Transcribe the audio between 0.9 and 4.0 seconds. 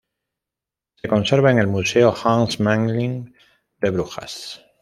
Se conserva en el Museo Hans Memling de